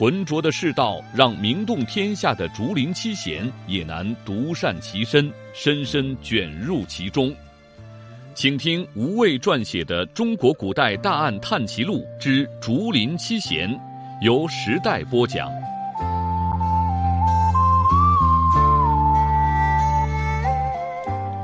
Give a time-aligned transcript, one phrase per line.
[0.00, 7.30] 浑浊的世道，让名动天下的竹林七贤也难独善其身，深深卷入其中。
[8.32, 13.68] 请听吴畏撰写的《中国古代大案探奇录之竹林七贤》，
[14.22, 15.50] 由时代播讲。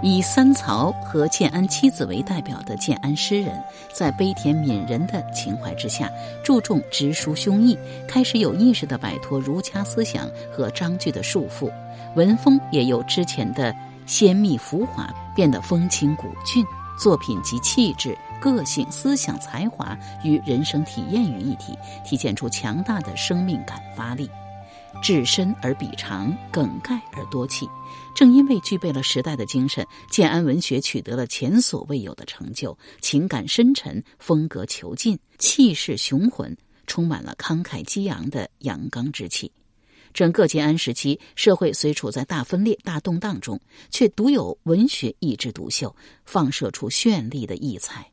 [0.06, 3.60] 以三曹和建安七子为代表的建安诗人，
[3.92, 6.08] 在悲天悯人的情怀之下，
[6.44, 11.68] 注重直抒胸臆，开始有意识地摆脱儒家思想和章句的束缚，
[12.14, 13.74] 文风也由之前的
[14.06, 16.64] 鲜密浮华变得风清古俊，
[16.96, 24.30] 作品集气质、个性、思想、才华与人生体验于一体，体现出强大的生命感发力。
[25.02, 27.68] 至深而笔长，梗概而多气。
[28.16, 39.52] 正因为具备了时代的精神，建安文学取得了前所未有的成就，情感深沉，风格遒劲，气势雄浑，充满了慷慨激昂的阳刚之气。
[40.14, 48.10] 整个建安时期，社会虽处在大分裂、大动荡中，却独有文学一枝独秀，放射出绚丽的异彩，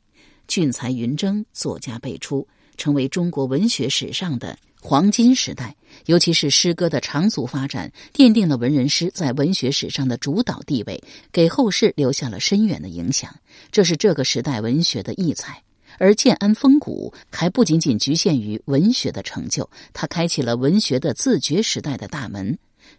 [0.50, 2.46] 俊才云蒸，作家辈出，
[2.76, 4.60] 成为中国文学史上的。
[4.86, 13.34] 黄金时代，尤其是诗歌的长足发展，奠定了文人诗在文学史上的主导地位，给后世留下了深远的影响。
[13.72, 15.64] 这是这个时代文学的异彩。
[16.00, 22.58] 而建安风骨还不仅仅局限于文学的成就，它开启了文学的自觉时代的大门。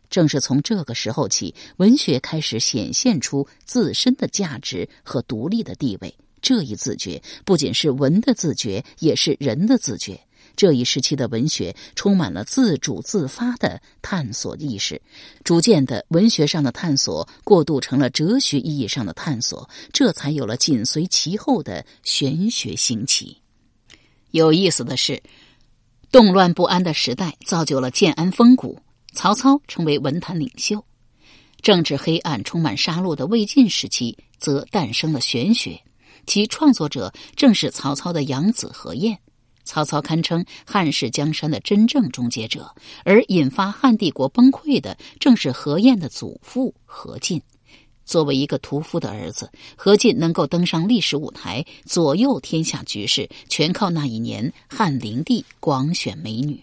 [0.08, 6.16] 正是从这个时候起，文学开始显现出自身的价值和独立的地位。
[6.40, 10.18] 这一自觉，不仅是文的自觉，也是人的自觉。
[10.56, 15.00] 这一时期的文学充满了自主自发的探索意识，
[15.42, 23.38] 逐渐的，文学上的探索过渡成了哲学意义上的探索，这才有了紧随其后的玄学兴起。
[24.30, 25.22] 有意思的是，
[26.10, 28.78] 动乱不安的时代造就了建安风骨，
[29.12, 30.78] 曹操成为文坛领袖；
[31.62, 35.80] 政治黑暗、充满杀戮的魏晋时期，则诞生了玄学，
[36.26, 39.18] 其创作者正是曹操的养子何晏。
[39.64, 47.40] 曹操堪称汉室江山的真正终结者，而引发汉帝国崩溃的正是何晏的祖父何进。
[48.04, 56.62] 作为一个屠夫的儿子，何进能够登上历史舞台，左右天下局势，全靠那一年汉灵帝广选美女。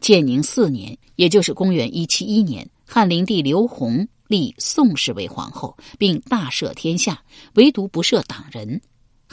[0.00, 7.22] 建宁四年，也就是公元一七一年，汉灵帝刘宏立宋氏为皇后，并大赦天下，
[7.54, 8.82] 唯独不赦党人。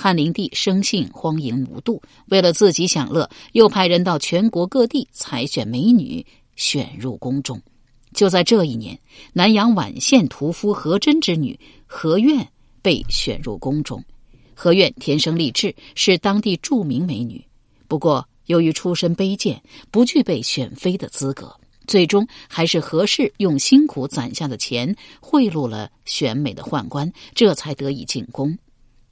[0.02, 7.62] 汉灵帝生性荒淫无度，为了自己享乐，又派人到全国各地采选美女，选入宫中。
[8.14, 8.98] 就在这一年，
[9.34, 12.48] 南阳宛县屠夫何真之女何苑
[12.82, 14.02] 被选入宫中。
[14.56, 17.46] 何苑天生丽质，是当地著名美女。
[17.90, 19.62] 不过，由于出身卑贱，
[19.92, 21.54] 不具备选妃的资格。
[21.88, 28.58] 最终，还是何氏用辛苦攒下的钱贿赂了选美的宦官，这才得以进宫。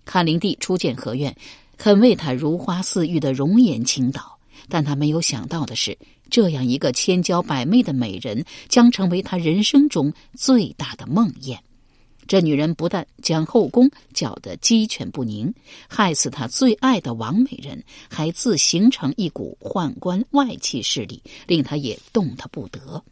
[0.10, 1.36] 汉灵帝初见何苑，
[1.78, 5.98] 肯为她如花似玉的容颜倾倒，但他没有想到的是，
[6.30, 11.58] 这样一个千娇百媚的美人，将成为他人生中最大的梦魇。
[12.26, 15.54] 这女人不但将后宫搅得鸡犬不宁，
[15.88, 23.04] 害死他最爱的王美人，还自形成一股宦官外戚势力，令他也动弹不得。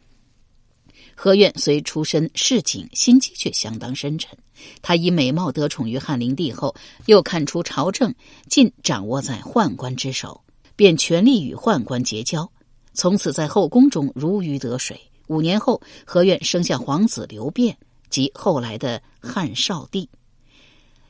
[1.18, 4.38] 何苑虽出身市井，心机却相当深沉。
[4.82, 6.74] 他以美貌得宠于汉灵帝后，
[7.06, 8.14] 又看出朝政
[8.48, 10.42] 尽掌握在宦官之手，
[10.76, 12.48] 便全力与宦官结交，
[12.92, 15.00] 从此在后宫中如鱼得水。
[15.28, 17.76] 五年后，何苑生下皇子刘辩，
[18.10, 20.08] 即后来的汉少帝。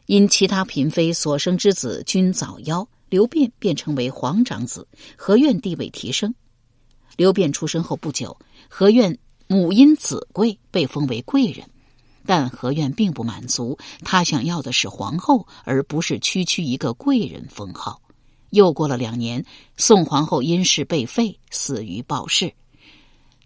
[0.06, 4.86] 因其他嫔妃所生之子均早夭，刘辩便成为皇长子，
[5.16, 6.32] 何苑地位提升。
[7.16, 8.36] 刘辩出生后不久，
[8.68, 9.18] 何苑。
[9.48, 11.68] 母因子贵被封为贵人，
[12.24, 18.00] 但何苑并不满足，他想要的是皇后，而不是区区一个贵人封号。
[18.50, 19.44] 又过了两年，
[19.76, 22.52] 宋皇后因事被废，死于暴逝。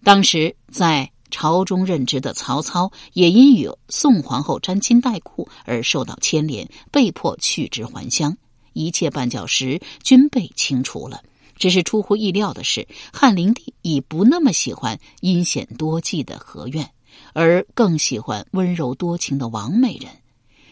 [0.03, 8.37] 当时在朝中任职的曹操，也因与宋皇后沾亲带故而受到牵连，被迫去职还乡，
[8.73, 11.23] 一切绊脚石均被清除了。
[11.61, 16.91] 只是出乎意料的是，汉灵帝已不那么喜欢阴险多计的何苑，
[17.35, 20.11] 而更喜欢温柔多情的王美人。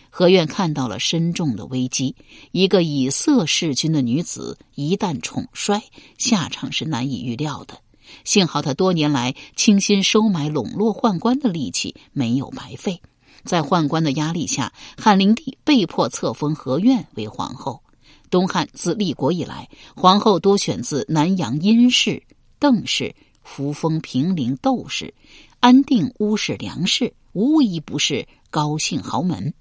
[0.09, 2.17] 何苑看到了深重的危机：
[2.53, 5.83] 一个以色弑君的女子，一旦宠衰，
[6.17, 7.79] 下场是难以预料的。
[8.25, 13.03] 幸好他多年来倾心收买、笼络宦官的力气没有白费。
[13.45, 17.83] 在宦官的压力下，汉灵帝被迫册封何苑为皇后。
[18.29, 22.23] 东汉自立国以来，皇后多选自南阳殷氏、
[22.59, 25.13] 邓氏，扶风平陵窦氏，
[25.61, 29.53] 安定乌氏、梁氏，无一不是高姓豪门。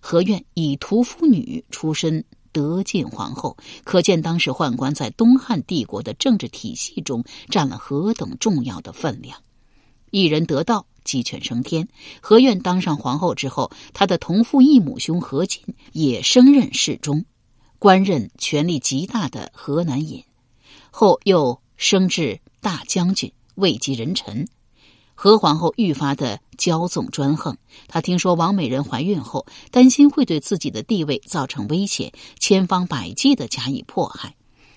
[0.00, 9.38] 何苑以屠夫女出身得晋皇后，可见当时宦官在东汉帝国的政治体系中占了何等重要的分量。
[10.10, 11.86] 一人得道，鸡犬升天。
[12.22, 15.62] 何苑当上皇后之后，他的同父异母兄何进
[15.92, 17.24] 也升任侍中。
[17.78, 20.24] 官任权力极大的河南尹，
[20.90, 24.48] 后又升至大将军，位极人臣。
[25.14, 27.56] 何皇后愈发的骄纵专横。
[27.88, 34.34] 她听说王美人怀孕后，担心会对自己的地位造成威胁，千方百计的加以迫害。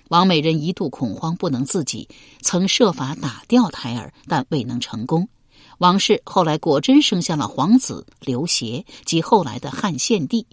[0.07, 2.07] 王美人一度恐慌不能自己，
[2.41, 5.27] 曾设法打掉胎儿，但未能成功。
[5.77, 10.47] 王氏后来果真生下了皇子刘协，及后来的汉献帝。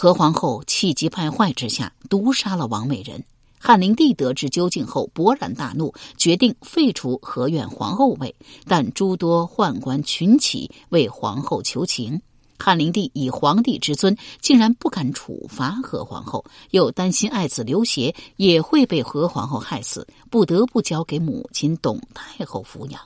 [0.00, 3.24] 何皇后气急败坏之下毒杀了王美人。
[3.58, 8.32] 汉灵帝得知究竟后，勃然大怒，决定废除何苑皇后位。
[8.64, 12.22] 但诸多宦官群起为皇后求情，
[12.60, 23.00] 汉灵帝以皇帝之尊，竟然不敢处罚何皇后，又担心爱子刘协也会被何皇后害死，不得不交给母亲董太后抚养。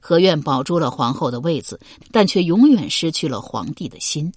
[0.00, 1.80] 何苑保住了皇后的位子，
[2.12, 4.30] 但却永远失去了皇帝的心。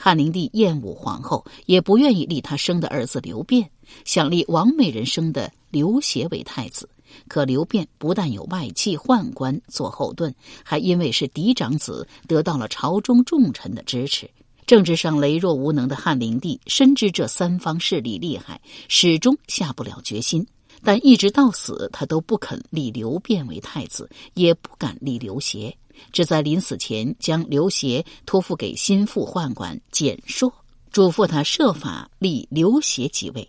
[0.00, 3.68] 汉灵帝厌恶皇后，也不愿意立他生的儿子刘辩，
[4.04, 6.88] 想立王美人生的刘协为太子。
[7.26, 14.30] 可刘辩不但有外戚宦官做后盾，还因为是嫡长子，得到了朝中重臣的支持。
[14.66, 20.46] 政治上羸弱无能的汉灵帝深知这三方势力厉害，始终下不了决心。
[20.84, 25.76] 但一直到死，他都不肯立刘辩为太子，也不敢立刘协。
[26.12, 30.52] 只在临死前，将刘协托付给心腹宦官简硕，
[30.90, 33.48] 嘱咐他设法立刘协即位。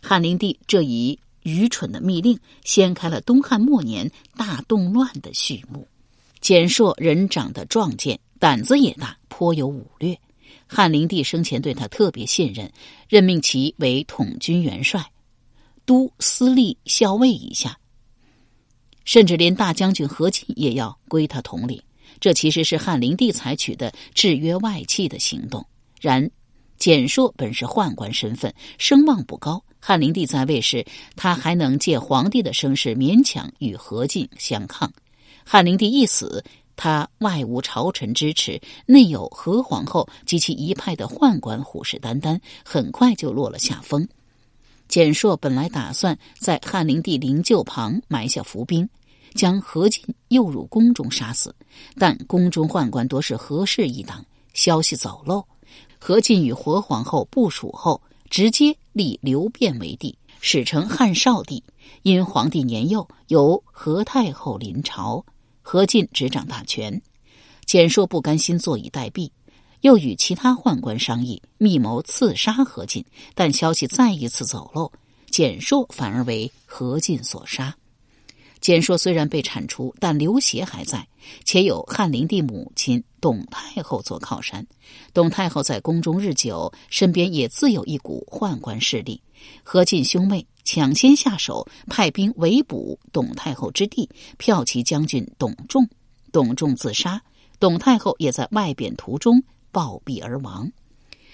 [0.00, 5.86] 汉灵帝这一愚蠢的密令，掀开了东汉末年大动乱的序幕。
[6.40, 10.18] 简硕人长得壮健，胆子也大，颇有武略。
[10.66, 12.72] 汉灵帝生前对他特别信任，
[13.08, 15.12] 任命其为统军元帅，
[15.84, 17.78] 都司隶校尉以下。
[19.04, 21.82] 甚至连大将军何进也要归他统领，
[22.20, 25.64] 这其实是汉灵帝采取的制约外戚的行动。
[26.00, 26.30] 然
[26.78, 29.62] 简硕本是宦官身份，声望不高。
[29.78, 30.84] 汉灵帝在位时，
[31.16, 34.92] 他还能借皇帝的声势勉强与何进相抗。
[35.44, 36.44] 汉灵帝一死，
[36.76, 44.08] 他外无朝臣支持，内有何皇后及其一派的宦官虎视眈眈，很快就落了下风。
[44.92, 48.86] 简硕本来打算在汉灵帝灵柩旁埋下伏兵，
[49.34, 51.54] 将何进诱入宫中杀死，
[51.94, 54.22] 但宫中宦官多是何氏一党，
[54.52, 55.42] 消息走漏，
[55.98, 61.64] 何进与何皇后部署后，直接立刘辩为帝，史称汉少帝。
[62.02, 65.24] 因皇帝年幼，由何太后临朝，
[65.62, 67.00] 何进执掌大权。
[67.64, 69.30] 简硕不甘心坐以待毙。
[69.82, 74.90] 又与其他宦官商议，密谋刺杀何进，但消息再一次走漏，
[75.30, 77.76] 简硕反而为何进所杀。
[78.60, 81.04] 简硕虽然被铲除，但刘协还在，
[81.44, 84.64] 且有汉灵帝母亲董太后做靠山。
[85.12, 89.20] 董太后在宫中日久，身边也自有一股宦官势力。
[89.64, 94.08] 何进兄妹抢先下手，派兵围捕董太后之弟
[94.38, 95.84] 骠骑将军董仲，
[96.30, 97.20] 董仲自杀，
[97.58, 99.42] 董太后也在外贬途中。
[99.72, 100.70] 暴毙而亡。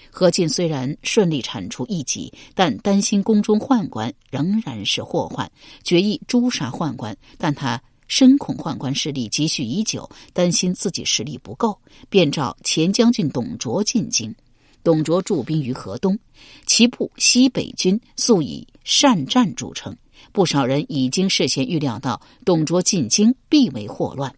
[0.09, 5.51] 何进虽然顺利铲除异己，但担心宫中宦官仍然是祸患，
[5.83, 7.15] 决意诛杀宦官。
[7.37, 11.79] 但他深恐宦官势力积蓄已久，担心自己实力不够，
[12.09, 14.33] 便召前将军董卓进京。
[14.83, 16.17] 董卓驻兵于河东，
[16.65, 19.95] 其部西北军素以善战著称，
[20.31, 24.33] 不少人已经事先预料到董卓进京必为祸乱。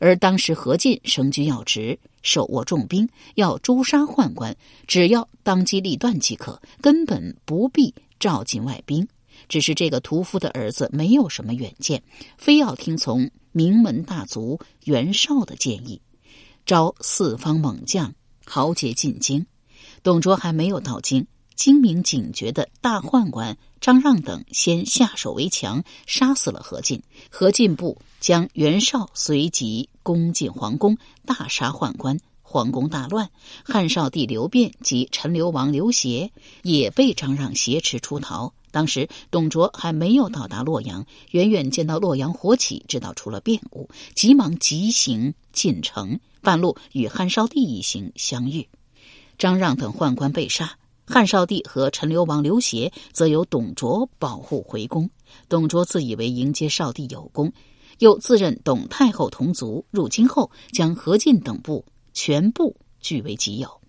[0.00, 1.96] 而当时何进升居要职。
[2.24, 4.56] 手握重兵，要诛杀宦官，
[4.88, 9.06] 只要当机立断即可，根本不必召进外兵。
[9.48, 12.02] 只是这个屠夫的儿子没有什么远见，
[12.38, 16.00] 非要听从名门大族袁绍的建议，
[16.64, 18.14] 招四方猛将
[18.44, 19.44] 豪杰进京。
[20.02, 27.02] 董卓还没有到京，精明警觉的大宦官张让等先下手为强，杀死了何进。
[27.28, 30.96] 何进部将袁绍随即攻进皇宫，
[31.26, 33.28] 大杀宦官，皇宫大乱。
[33.64, 36.30] 汉少帝刘辩及陈留王刘协
[36.62, 38.52] 也被张让挟持出逃。
[38.70, 46.20] 当时董卓还没有到达洛阳，远远见到洛阳火起，知道出了变故，急忙急行进城。
[46.42, 48.68] 半路与汉少帝一行相遇，
[49.38, 55.08] 张让等宦官被杀，汉少帝和陈留王刘协则由董卓保护回宫。
[55.48, 57.50] 董卓自以为迎接少帝有功，
[57.98, 63.80] 又自认董太后同族，入京后将何进等部全部据为己有，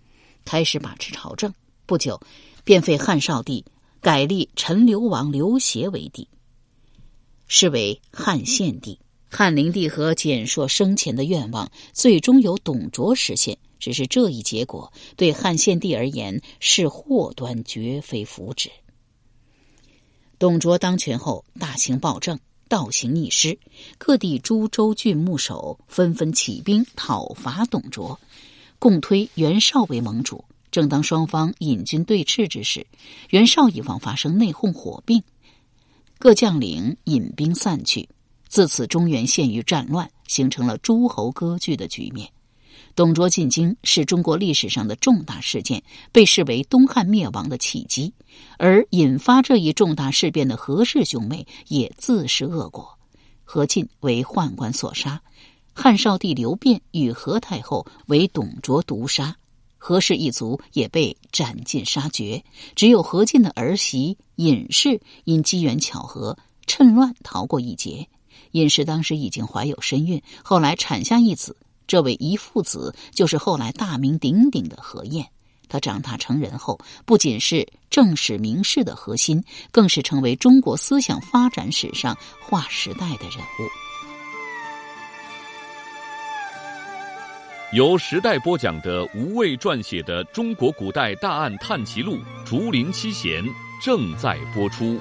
[0.43, 1.53] 开始把持朝政。
[1.85, 2.19] 不久，
[2.63, 3.63] 便废汉少帝。
[4.01, 6.27] 改立陈留王刘协为帝，
[7.47, 8.99] 是为汉献帝。
[9.31, 13.57] 汉灵帝和简硕生前的愿望，最终由董卓实现。
[13.79, 18.69] 只是这一结果对汉献帝而言是祸端，绝非福祉。
[20.37, 23.57] 董卓当权后，大行暴政，倒行逆施，
[23.97, 28.19] 各地诸州郡牧首纷纷起兵讨伐董卓，
[28.79, 30.43] 共推袁绍为盟主。
[30.71, 32.85] 正当双方引军对峙之时，
[33.29, 35.23] 袁绍一方发生内讧火并，
[36.19, 38.09] 各将领引兵散去。
[38.47, 42.29] 自此，中原陷于战乱，形成了诸侯割据的局面。
[42.93, 45.81] 董卓进京是中国历史上的重大事件，
[46.11, 48.13] 被视为东汉灭亡的契机。
[48.57, 52.97] 而引发这一重大事变的何氏兄妹也自食恶果。
[53.43, 55.21] 何进为宦官所杀，
[55.73, 59.35] 汉少帝刘辩与何太后为董卓毒杀。
[59.77, 62.43] 何氏一族也被斩尽杀绝，
[62.75, 68.07] 只有何进的儿媳尹氏因机缘巧合趁乱逃过一劫。
[68.51, 75.27] 尹氏当时已经怀有身孕，后来产下一子，这位遗父子就是后来大名鼎鼎的何晏。
[75.67, 83.69] 他长大成人后，不仅是正史名士的核心，更是成为中国思想发展史上划时代的人物。
[87.73, 93.43] 由时代播讲的吴畏撰写的《中国古代大案探奇录·竹林七贤》
[93.83, 94.97] 正在播出。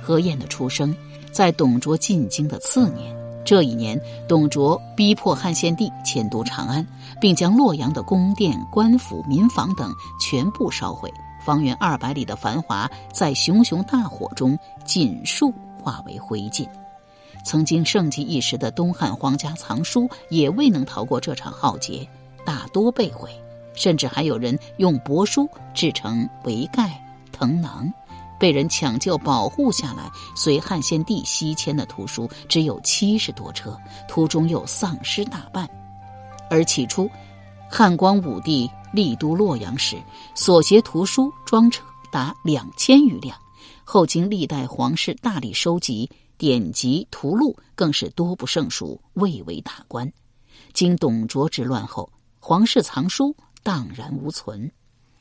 [0.00, 0.94] 何晏的出生
[1.34, 3.12] 在董卓进京的次年，
[3.44, 6.86] 这一年，董卓逼迫汉献帝迁都长安，
[7.20, 11.12] 并将洛阳的宫殿、官府、民房等全部烧毁。
[11.44, 16.68] 方圆二百里的繁华，在熊熊大火中尽数化为灰烬。
[17.44, 22.08] 曾经盛极一时的东汉皇家藏书，也未能逃过这场浩劫，
[22.46, 23.28] 大多被毁。
[23.74, 27.92] 甚至还有人用帛书制成帷盖、藤囊，
[28.44, 30.10] 被人抢救保护下来。
[30.36, 33.74] 随汉献帝西迁的图书只有七十多车，
[34.06, 35.66] 途中又丧失大半。
[36.50, 37.10] 而起初，
[37.70, 38.70] 汉光武帝。
[38.92, 39.96] 历都洛阳时，
[40.34, 41.82] 所携图书装车
[42.12, 43.34] 达两千余辆。
[43.82, 50.12] 后经历代皇室大力收集典籍图录，更是多不胜数，蔚为大观。
[50.74, 52.08] 经董卓之乱后，
[52.38, 54.70] 皇室藏书荡然无存。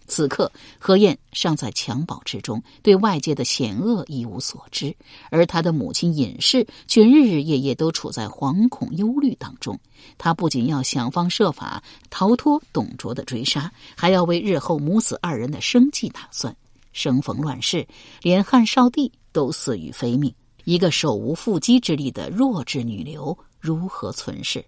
[0.07, 4.95] 此刻，何晏尚在襁褓之中，对外界的险恶一无所知，
[5.29, 9.79] 而他的母亲尹氏却日日夜夜都处在惶恐忧虑当中。
[10.17, 16.55] 他不仅要想方设法逃脱董卓的追杀，还要为日后母子二人的生计打算。
[16.91, 17.87] 生逢乱世，
[18.21, 20.31] 连汉少帝都死于非命，
[20.63, 24.63] 一个手无缚鸡之力的弱智女流如何存世？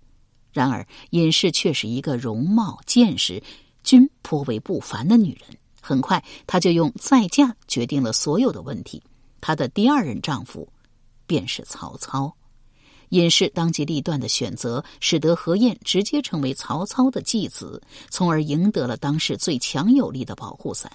[0.51, 3.43] 然而，尹氏却是一个容貌见识。
[3.85, 9.01] 均颇为不凡的女人，很快她就用再嫁决定了所有的问题。
[9.39, 10.67] 她的第二任丈夫
[11.25, 12.35] 便是曹操。
[13.09, 20.91] 尹氏当机立断的选择，使得何晏直接成为曹操的继子，从而赢得了当时最强有力的保护伞。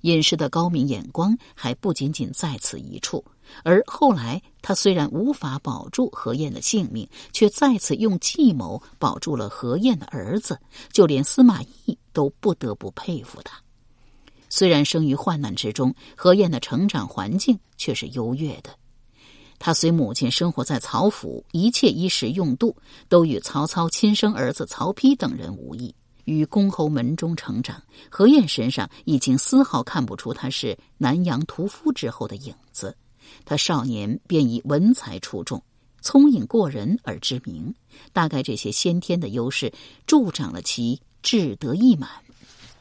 [0.00, 3.24] 尹氏的高明眼光还不仅仅在此一处。
[3.62, 10.58] 而后来，他虽然无法保住何晏的性命，却再次用计谋保住了何晏的儿子。
[10.92, 13.60] 就连司马懿都不得不佩服他。
[14.48, 18.70] 虽然生于患难之中，何晏的成长环境却是优越的。
[19.58, 22.76] 他随母亲生活在曹府，一切衣食用度
[23.08, 25.94] 都与曹操亲生儿子曹丕等人无异。
[26.24, 32.96] 于公侯门中成长，何晏身上已经丝毫看不出他是南阳屠夫之后的影子。
[33.44, 35.62] 他少年便以文才出众、
[36.00, 37.74] 聪颖过人而知名，
[38.12, 39.72] 大概这些先天的优势
[40.06, 42.08] 助长了其志得意满。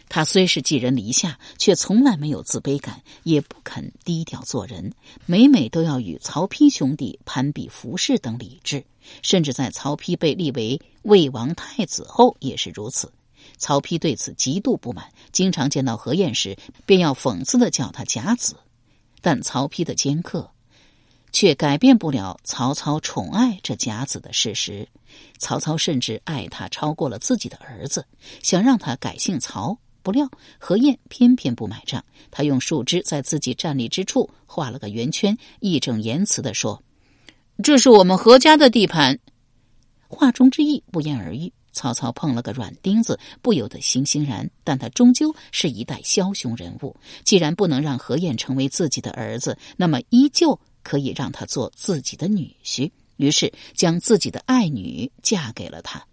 [0.10, 4.94] 他虽是寄人篱下，却从来没有自卑感，也不肯低调做人，
[5.26, 8.86] 每每都要与曹丕兄弟攀比服饰等礼制，
[9.24, 13.12] 甚至在曹丕被立为魏王太子后也是如此。
[13.58, 18.56] 曹丕对此极度不满，经常见到何晏时，便要讽刺的叫他假子。
[19.20, 20.52] 但曹丕的尖刻，
[21.34, 24.88] 却改变不了曹操宠爱这甲子的事实。
[25.38, 28.06] 曹操甚至爱他超过了自己的儿子，
[28.42, 29.78] 想让他改姓曹。
[30.02, 36.84] 不料何晏偏偏不买账，他用树枝在自己站立之处画了个圆圈，义正言辞的说
[37.64, 39.18] ：“这是我们何家的地盘。”
[40.10, 41.52] 话中之意不言而喻。
[41.72, 44.48] 曹操碰了个软钉子，不由得悻悻然。
[44.64, 52.92] 但他终究是一代枭雄人物，既然不能让何晏成为自己的儿子，那么依旧可以让他做自己的女婿。
[53.18, 56.04] 于是将自己的爱女嫁给了他。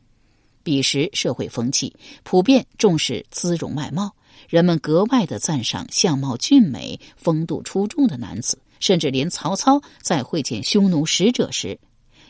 [0.62, 4.14] 彼时社会风气普遍重视姿容外貌，
[4.48, 11.78] 人们格外的赞赏相貌俊美、风度出众的男子，甚至连曹操在会见匈奴使者时。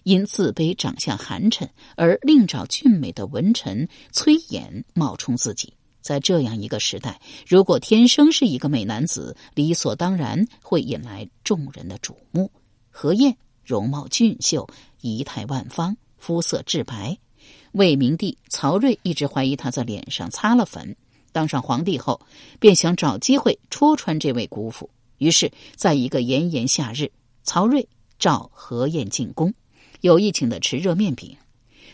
[0.05, 5.75] 因自卑长相寒碜而另找俊美的文臣崔琰冒充自己。
[6.01, 12.51] 在这样一个时代，如果天生是一个美男子，理所当然会引来众人的瞩目。
[12.91, 14.67] 何晏容貌俊秀，
[15.01, 17.17] 仪态万方，肤色至白。
[17.73, 20.97] 魏明帝曹睿一直怀疑他在脸上擦了粉。
[21.33, 22.21] 当上皇帝后，
[22.59, 24.91] 便想找机会戳穿这位姑父。
[25.19, 27.09] 于是，在一个炎炎夏日，
[27.45, 27.89] 曹睿
[28.19, 29.55] 召何晏进宫。
[30.01, 31.37] 有意请的吃热面饼，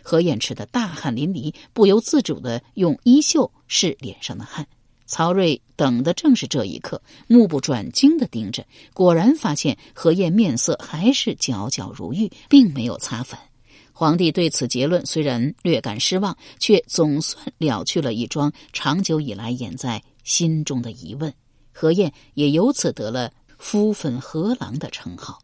[0.09, 4.65] 何晏吃的大汗淋漓，不由自主的用衣袖拭脸上的汗。
[5.05, 13.37] 曹睿等的正是这一刻，目不转睛的盯着，果然发现何晏面色还是皎皎如玉，并没有擦粉。
[13.93, 21.35] 皇帝对此结论虽然略感失望，却总算了去了一桩长久以来掩在心中的疑问。
[21.73, 25.41] 何晏也由此得了“敷粉何郎”的称号。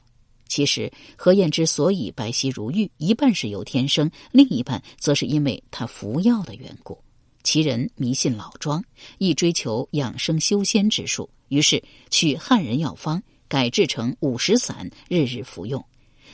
[0.52, 6.98] 其实，何晏之所以白皙如玉，一半是由天生，另一半则是因为他服药的缘故。
[7.42, 8.84] 其人迷信老庄，
[9.16, 15.82] 亦追求养生修仙之术，于是取汉人药方改制成五石散，日日服用，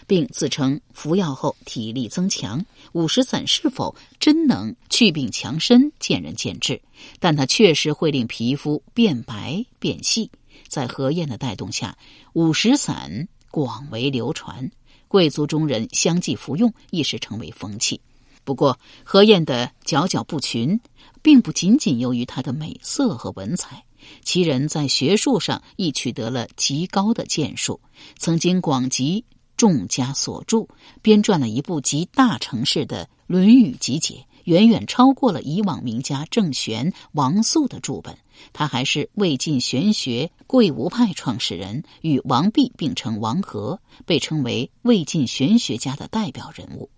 [0.08, 2.66] 并自称服药后体力增强。
[2.94, 6.82] 五石散是否真能去病强身，见仁见智，
[7.20, 10.28] 但它确实会令皮肤变白变细。
[10.66, 11.96] 在何晏的带动下，
[12.32, 13.28] 五石散。
[13.50, 14.70] 广为流传，
[15.08, 18.00] 贵族中人相继服用，一时成为风气。
[18.44, 20.80] 不过，何晏的佼佼不群，
[21.22, 23.84] 并不仅仅由于他的美色和文采，
[24.22, 27.80] 其人在学术上亦取得了极高的建树，
[28.16, 29.24] 曾经广集
[29.56, 30.66] 众家所著，
[31.02, 34.14] 编撰了一部集大成式的《论语集解》。
[34.48, 38.16] 远远超过了以往名家郑玄、王肃的著本。
[38.54, 46.88] 他还是魏晋玄学贵无派创始人，与王弼并称王和，被称为魏晋玄学家的代表人物。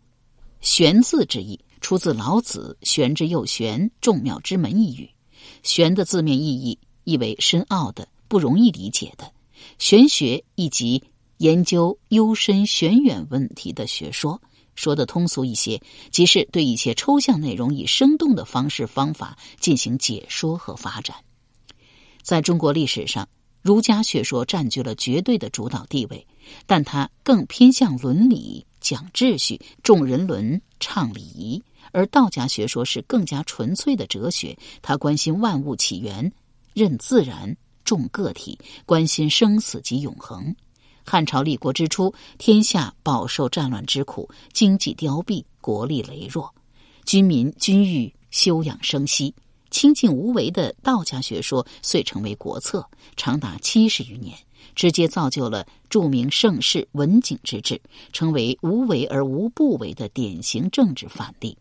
[0.60, 5.10] 玄字之意出自老子“玄之又玄，众妙之门”一语。
[5.64, 9.32] 玄的字面意义意为深奥的、不容易理解的。
[9.80, 11.02] 玄学以及
[11.38, 14.40] 研究幽深玄远问题的学说。
[14.80, 15.78] 说的通俗一些，
[16.10, 21.14] 即是对一些抽象内容以生动的方式方法进行解说和发展。
[22.22, 23.28] 在中国历史上，
[23.60, 26.26] 儒家学说占据了绝对的主导地位，
[26.66, 31.60] 但它更偏向伦理、讲秩序、重人伦、倡礼仪；
[31.92, 36.32] 而道家学说是更加纯粹的哲学，它关心万物起源、
[36.72, 40.56] 任自然、重个体，关心生死及永恒。
[41.04, 46.54] 汉朝立国之初，天下饱受战乱之苦，经济凋敝，国力羸弱，
[47.04, 49.34] 军民均欲休养生息。
[49.70, 52.84] 清静无为的道家学说遂成为国策，
[53.16, 54.36] 长达七十余年，
[54.74, 57.80] 直接造就了著名盛世文景之治，
[58.12, 61.56] 成为无为而无不为的典型政治范例。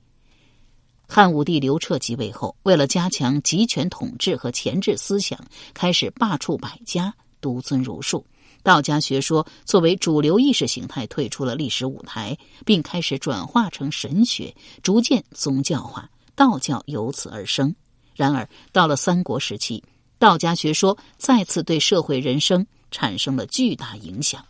[1.08, 5.40] 汉武帝刘彻即位后，为了加强集权统治和钳制思想，
[5.76, 8.26] 开始罢黜百家，独尊儒术。
[8.70, 17.76] 道家学说作为主流意识形态退出了历史舞台，并开始转化成神学，逐渐宗教化，道教由此而生。
[18.14, 19.84] 然而，到了三国时期，
[20.20, 24.46] 道家学说再次对社会人生产生了巨大影响。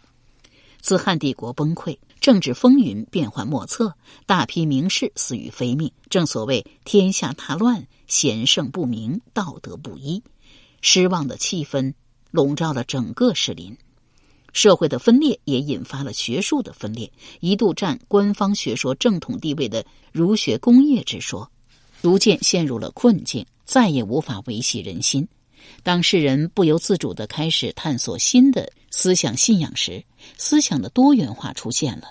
[0.82, 3.93] 自汉帝国崩溃，政治风云变幻莫测，
[4.25, 5.89] 大批名士死于非命。
[6.10, 10.21] 正所谓天下大乱，贤圣不明，道德不一，
[10.82, 11.93] 失望的气氛
[12.32, 13.77] 笼罩了整个士林。
[14.59, 21.49] 社会的分裂也引发了学术的分裂，一度占官方学说正统地位的儒学工业之说，
[22.01, 25.25] 逐渐陷入了困境，再也无法维系人心。
[25.81, 30.03] 当世人不由自主的开始探索新的思想信仰时，
[30.37, 32.09] 思想的多元化出现了，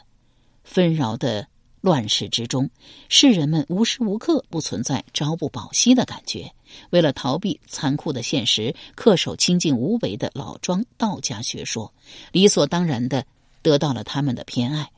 [0.64, 1.46] 纷扰的
[1.80, 2.68] 乱世之中，
[3.08, 6.52] 世人们无时无刻不存在朝不保夕的感觉。
[6.90, 11.92] 为了逃避残酷的现实，恪守清净无为的老庄道家学说，
[12.32, 13.24] 理所当然的
[13.62, 14.90] 得到了他们的偏爱。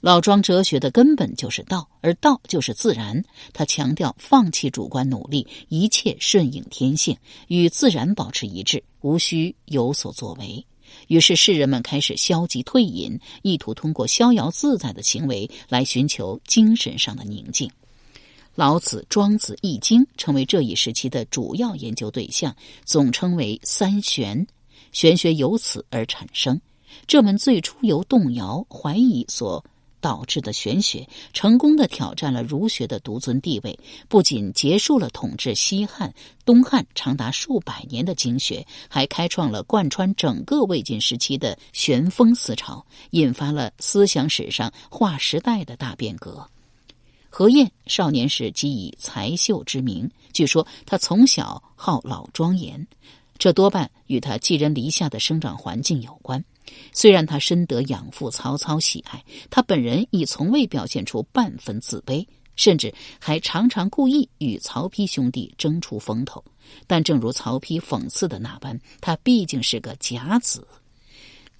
[0.00, 3.24] 老庄哲学的根本就是道，而道就是自然。
[3.52, 7.16] 他强调放弃主观努力，一切顺应天性，
[7.48, 10.64] 与自然保持一致，无需有所作为。
[11.08, 17.70] 于是，世人们开始消极退隐，意图通过逍遥自在的行为来寻求精神上的宁静。
[18.54, 24.46] 老子、庄子、易经成为这一时期的主要研究对象，总称为三玄。
[24.90, 26.60] 玄学由此而产生。
[27.06, 29.64] 这门最初由动摇、怀疑所。
[30.00, 36.12] 导致的玄学成功的挑战了儒学的独尊地位，不仅结束了统治西汉、
[36.44, 46.46] 东汉长达数百年的经学，还开创了贯穿整个魏晋时期的玄风思潮，引发了思想史上划时代的大变革。
[47.30, 52.86] 何晏少年时即以才秀之名，据说他从小好老庄严，
[53.36, 56.42] 这多半与他寄人篱下的生长环境有关。
[56.92, 62.26] 虽然他深得养父曹操喜爱，他本人已从未表现出半分自卑，
[62.56, 66.44] 甚至还常常故意与曹丕兄弟争出风头。
[66.86, 70.66] 但正如曹丕讽刺的那般，他毕竟是个假子。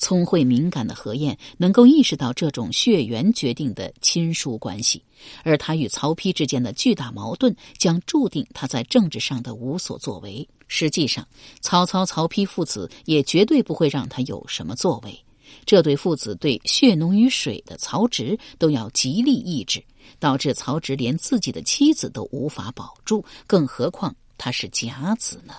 [0.01, 5.03] 聪慧敏感的何晏能够意识到这种血缘决定的亲疏关系，
[5.43, 10.49] 而他与曹丕之间的巨大矛盾将注定他在政治上的无所作为。
[10.69, 11.27] 实际上，
[11.61, 15.19] 曹操、曹丕父子也绝对不会让他有什么作为。
[15.65, 19.83] 这对父子对血浓于水的曹植都要极力抑制，
[20.19, 25.55] 导致曹植连自己的妻子都无法保住，更何况他是假子呢？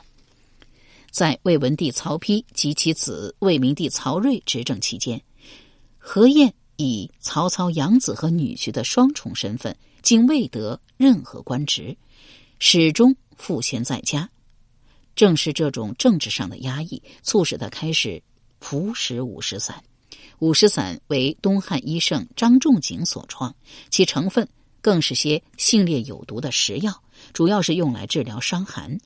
[1.11, 5.19] 在魏文帝曹丕及其子魏明帝曹睿执政期间，
[5.97, 11.97] 何晏以曹操养子和女婿的双重身份，竟未得任何官职，
[12.59, 14.29] 始终赋闲在家。
[15.19, 18.23] 正是这种政治上的压抑，促使他开始
[18.61, 19.83] 服食五石散。
[20.37, 23.53] 五石散为东汉医圣张仲景所创，
[23.89, 24.47] 其成分
[24.79, 27.03] 更是些性烈有毒的食药，
[27.33, 28.97] 主要是用来治疗伤寒。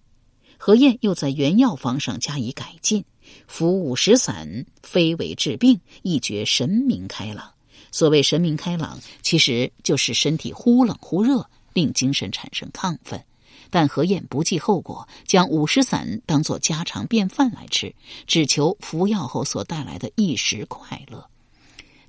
[0.59, 3.03] 何晏又在原药方上加以改进，
[3.47, 7.51] 服五石散非为治病，一觉神明开朗。
[7.91, 13.19] 所谓神明开朗，其实就是身体忽冷忽热，令精神产生亢奋。
[13.73, 17.95] 但何晏不计后果，将五石散当作家常便饭来吃，
[18.27, 21.27] 只求服药后所带来的一时快乐。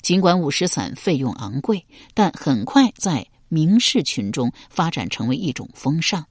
[0.03, 6.27] 尽管五石散费用昂贵，但很快在名士群中发展成为一种风尚。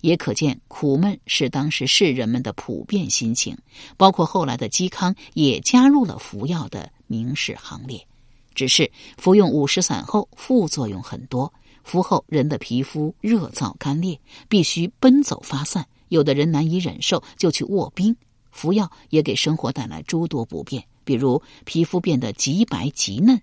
[0.00, 3.56] 也可见苦闷是当时士人们的普遍心情，
[3.96, 8.04] 包括后来的嵇康也加入了服药的名士行列。
[8.52, 11.50] 只是服用五石散后副作用很多，
[11.82, 15.86] 服后人的皮肤热燥干裂，必须奔走发散。
[16.08, 18.14] 有的人难以忍受，就去卧冰。
[18.50, 23.40] 服药也给生活带来诸多不便，比如皮肤变得极白极嫩，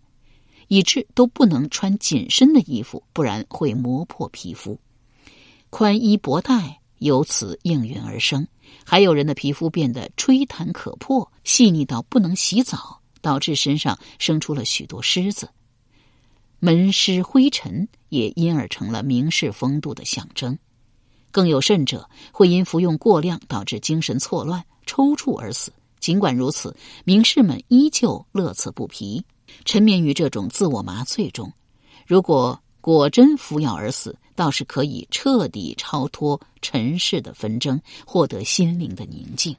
[0.67, 4.79] 以致都不能穿紧身的衣服，不然会磨破皮肤。
[5.71, 8.47] 宽衣薄带由此应运而生，
[8.85, 15.49] 还有人的皮肤变得吹弹可破，细腻到不能洗澡，导致身上生出了许多虱子。
[16.59, 20.57] 门虱灰尘也因而成了名士风度的象征。
[21.31, 25.71] 更有甚者，会因服用过量导致精神错乱、抽搐而死。
[25.99, 29.23] 尽管如此，名士们依旧乐此不疲，
[29.65, 31.51] 沉湎于这种自我麻醉中。
[32.07, 39.55] 如果果真服药而死，倒是可以彻底超脱尘世的纷争，获得心灵的宁静。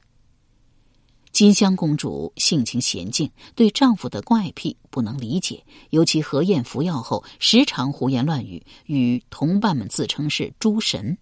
[1.41, 11.17] 金香公主性情娴静，对丈夫的怪癖不能理解，尤其何晏服药后时常胡言乱语，与同伴们自称是诸神。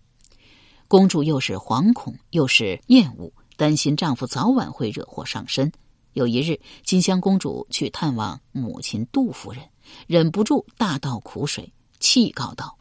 [0.89, 5.71] 公主又是惶恐又是厌恶，担心丈夫早晚会惹祸上身。
[6.11, 9.63] 有一日，金香公主去探望母亲杜夫人，
[10.05, 12.77] 忍不住大倒苦水，气告道。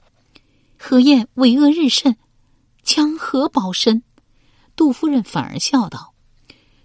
[0.76, 2.16] 何晏为恶日甚，
[2.82, 4.02] 将何保身？
[4.74, 6.14] 杜夫人反而笑道：“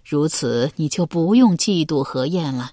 [0.04, 2.72] 如此，你就不用嫉妒何晏了。”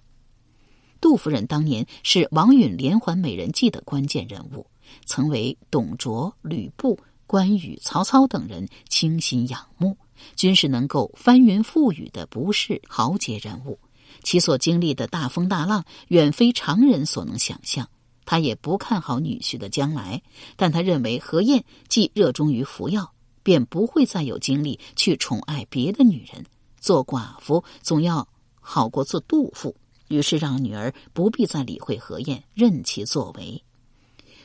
[1.02, 4.68] 杜夫人当年是王允连环美人计的关键人物，
[5.06, 9.98] 曾为董卓、吕布、关羽、曹操等人倾心仰慕，
[10.36, 13.80] 均是能够翻云覆雨的不是豪杰人物，
[14.22, 17.90] 其所经历的大风大浪，远非常人所能想象。
[18.24, 20.22] 他也不看好女婿的将来，
[20.56, 26.46] 但他认为何晏既热衷于服药，便不会再有精力去宠爱别的女人。
[26.82, 28.28] 做寡妇总要
[28.60, 29.74] 好过做杜妇，
[30.10, 33.64] 于是让女儿不必再理会何晏，任其作为。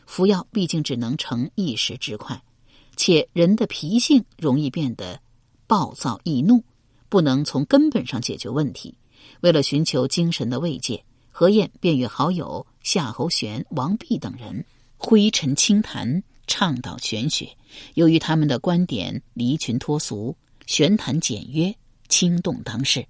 [0.04, 2.40] 服药毕竟只能成一时之快，
[2.94, 5.20] 且人的脾性容易变得
[5.66, 6.62] 暴躁易怒，
[7.08, 8.94] 不能从根本上解决问题。
[9.40, 14.64] 为了寻求精神的慰藉，何晏便与好友夏侯玄、王弼等人
[14.96, 17.48] 挥陈清谈，倡导玄学。
[17.94, 21.74] 由于他们的观点离群脱俗、玄谈简约，
[22.08, 23.06] 轻动当世，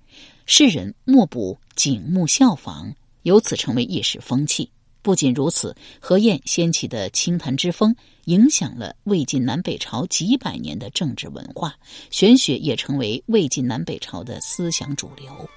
[0.47, 4.71] 世人莫不景目效仿，由此成为一时风气。
[5.03, 11.77] 不仅如此，何晏掀起的清谈之风，影响了魏晋南北朝几百年的政治文化，
[12.11, 15.49] 玄学也成为魏晋南北朝的思想主流。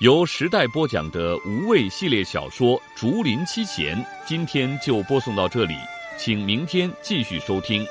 [0.00, 5.74] 由时代播讲的无畏系列小说《竹林七贤》，今天就播送到这里，
[6.16, 7.84] 请明天继续收听。